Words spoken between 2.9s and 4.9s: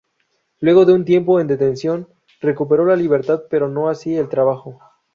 libertad pero no así el trabajo.